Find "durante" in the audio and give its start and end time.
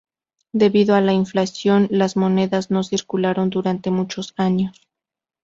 3.51-3.91